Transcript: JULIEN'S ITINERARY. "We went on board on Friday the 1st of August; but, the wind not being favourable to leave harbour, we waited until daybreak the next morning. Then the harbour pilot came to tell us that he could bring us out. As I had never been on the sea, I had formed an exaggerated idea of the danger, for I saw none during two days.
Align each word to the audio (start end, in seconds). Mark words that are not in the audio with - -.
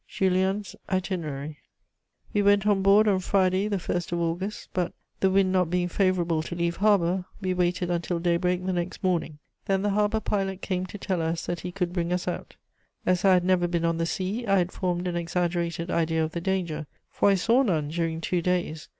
JULIEN'S 0.07 0.75
ITINERARY. 0.91 1.59
"We 2.33 2.41
went 2.41 2.65
on 2.65 2.81
board 2.81 3.07
on 3.07 3.19
Friday 3.19 3.67
the 3.67 3.77
1st 3.77 4.11
of 4.11 4.19
August; 4.19 4.69
but, 4.73 4.93
the 5.19 5.29
wind 5.29 5.51
not 5.51 5.69
being 5.69 5.89
favourable 5.89 6.41
to 6.41 6.55
leave 6.55 6.77
harbour, 6.77 7.25
we 7.39 7.53
waited 7.53 7.91
until 7.91 8.17
daybreak 8.17 8.65
the 8.65 8.73
next 8.73 9.03
morning. 9.03 9.37
Then 9.65 9.83
the 9.83 9.91
harbour 9.91 10.19
pilot 10.19 10.63
came 10.63 10.87
to 10.87 10.97
tell 10.97 11.21
us 11.21 11.45
that 11.45 11.59
he 11.59 11.71
could 11.71 11.93
bring 11.93 12.11
us 12.11 12.27
out. 12.27 12.55
As 13.05 13.23
I 13.23 13.33
had 13.35 13.43
never 13.45 13.67
been 13.67 13.85
on 13.85 13.99
the 13.99 14.07
sea, 14.07 14.43
I 14.47 14.57
had 14.57 14.71
formed 14.71 15.07
an 15.07 15.15
exaggerated 15.15 15.91
idea 15.91 16.23
of 16.23 16.31
the 16.31 16.41
danger, 16.41 16.87
for 17.11 17.29
I 17.29 17.35
saw 17.35 17.61
none 17.61 17.89
during 17.89 18.21
two 18.21 18.41
days. 18.41 18.89